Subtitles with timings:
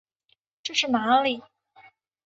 [0.63, 1.43] 这是哪里？